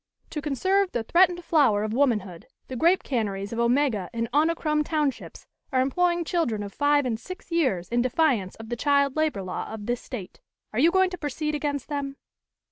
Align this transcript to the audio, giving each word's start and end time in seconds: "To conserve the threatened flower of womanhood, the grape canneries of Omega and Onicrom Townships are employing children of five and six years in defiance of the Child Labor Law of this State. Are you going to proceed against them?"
"To 0.31 0.41
conserve 0.41 0.91
the 0.93 1.03
threatened 1.03 1.43
flower 1.43 1.83
of 1.83 1.93
womanhood, 1.93 2.47
the 2.69 2.75
grape 2.75 3.03
canneries 3.03 3.53
of 3.53 3.59
Omega 3.59 4.09
and 4.11 4.27
Onicrom 4.33 4.83
Townships 4.83 5.45
are 5.71 5.79
employing 5.79 6.25
children 6.25 6.63
of 6.63 6.73
five 6.73 7.05
and 7.05 7.19
six 7.19 7.51
years 7.51 7.87
in 7.87 8.01
defiance 8.01 8.55
of 8.55 8.69
the 8.69 8.75
Child 8.75 9.15
Labor 9.15 9.43
Law 9.43 9.71
of 9.71 9.85
this 9.85 10.01
State. 10.01 10.39
Are 10.73 10.79
you 10.79 10.89
going 10.89 11.11
to 11.11 11.19
proceed 11.19 11.53
against 11.53 11.87
them?" 11.87 12.15